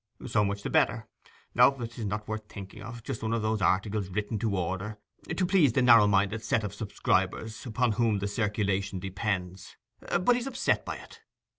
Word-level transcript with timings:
'So 0.25 0.43
much 0.43 0.63
the 0.63 0.69
better. 0.71 1.07
O, 1.59 1.79
it 1.79 1.99
is 1.99 2.05
not 2.05 2.27
worth 2.27 2.47
thinking 2.49 2.81
of; 2.81 3.03
just 3.03 3.21
one 3.21 3.33
of 3.33 3.43
those 3.43 3.61
articles 3.61 4.09
written 4.09 4.39
to 4.39 4.57
order, 4.57 4.97
to 5.29 5.45
please 5.45 5.73
the 5.73 5.83
narrow 5.83 6.07
minded 6.07 6.41
set 6.43 6.63
of 6.63 6.73
subscribers 6.73 7.67
upon 7.67 7.91
whom 7.91 8.17
the 8.17 8.27
circulation 8.27 8.97
depends. 8.97 9.75
But 9.99 10.35
he's 10.35 10.47
upset 10.47 10.83
by 10.85 10.95
it. 10.95 11.21